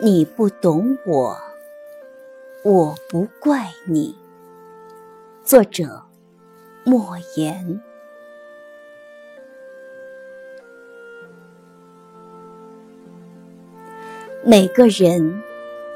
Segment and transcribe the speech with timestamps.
[0.00, 1.36] 你不懂我，
[2.62, 4.14] 我不怪你。
[5.44, 6.04] 作者：
[6.84, 7.80] 莫言。
[14.44, 15.42] 每个人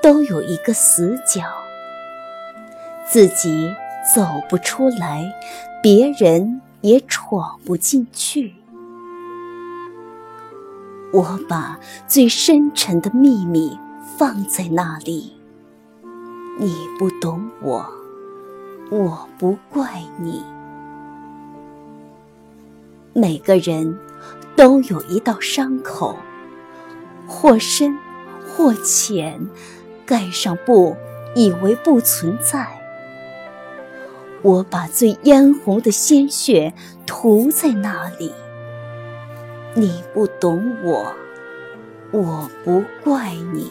[0.00, 1.42] 都有一个死角，
[3.04, 3.74] 自己
[4.14, 5.24] 走不出来，
[5.82, 8.54] 别人也闯不进去。
[11.12, 13.76] 我把最深沉的秘密。
[14.18, 15.32] 放在那里，
[16.58, 17.86] 你不懂我，
[18.90, 20.42] 我不怪你。
[23.12, 23.96] 每个人
[24.56, 26.16] 都有一道伤口，
[27.28, 27.96] 或深
[28.44, 29.48] 或浅，
[30.04, 30.96] 盖上布，
[31.36, 32.66] 以为不存在。
[34.42, 36.74] 我把最嫣红的鲜血
[37.06, 38.34] 涂在那里，
[39.74, 41.14] 你不懂我，
[42.10, 43.70] 我不怪你。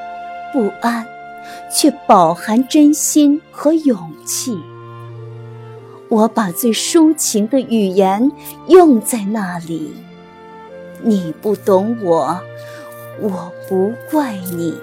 [0.51, 1.05] 不安，
[1.71, 4.57] 却饱含真心和勇气。
[6.09, 8.31] 我把最抒情的语言
[8.67, 9.93] 用在那里。
[11.01, 12.39] 你不懂我，
[13.19, 14.77] 我不怪你。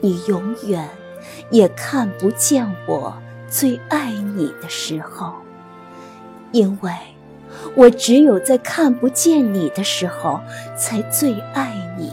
[0.00, 0.88] 你永远
[1.50, 3.14] 也看不见我
[3.48, 5.32] 最爱你的时候，
[6.52, 6.92] 因为
[7.74, 10.40] 我只有在看不见你的时候，
[10.78, 12.12] 才最爱你。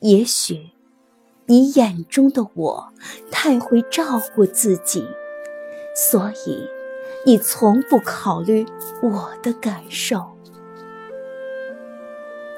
[0.00, 0.70] 也许，
[1.44, 2.92] 你眼中的我
[3.30, 5.06] 太会照顾自己，
[5.94, 6.66] 所以
[7.26, 8.64] 你从不考虑
[9.02, 10.24] 我的感受。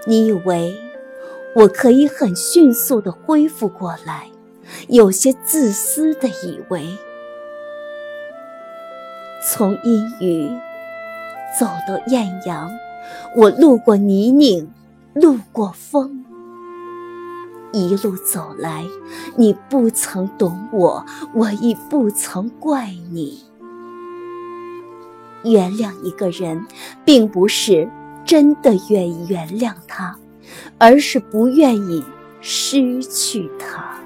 [0.07, 0.73] 你以为
[1.57, 4.31] 我可以很迅速的恢复过来，
[4.87, 6.97] 有些自私的以为，
[9.45, 10.49] 从阴雨
[11.59, 12.71] 走到艳阳，
[13.35, 14.69] 我路过泥泞，
[15.15, 16.25] 路过风。
[17.73, 18.85] 一路走来，
[19.37, 23.43] 你不曾懂我，我亦不曾怪你。
[25.45, 26.67] 原谅一个人，
[27.05, 27.91] 并不是
[28.25, 30.17] 真的愿意原谅他，
[30.79, 32.05] 而是不愿意
[32.41, 34.02] 失去他。